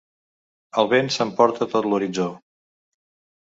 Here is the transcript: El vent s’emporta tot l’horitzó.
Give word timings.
El 0.83 0.89
vent 0.93 1.11
s’emporta 1.17 1.67
tot 1.75 1.89
l’horitzó. 1.91 2.27